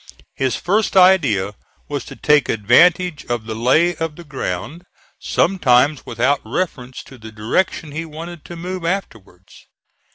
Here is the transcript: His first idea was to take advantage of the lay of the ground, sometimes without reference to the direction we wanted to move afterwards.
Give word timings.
His 0.33 0.55
first 0.55 0.97
idea 0.97 1.53
was 1.87 2.03
to 2.05 2.15
take 2.15 2.49
advantage 2.49 3.23
of 3.27 3.45
the 3.45 3.53
lay 3.53 3.95
of 3.97 4.15
the 4.15 4.23
ground, 4.23 4.83
sometimes 5.19 6.07
without 6.07 6.41
reference 6.43 7.03
to 7.03 7.19
the 7.19 7.31
direction 7.31 7.91
we 7.91 8.05
wanted 8.05 8.43
to 8.45 8.55
move 8.55 8.83
afterwards. 8.83 9.67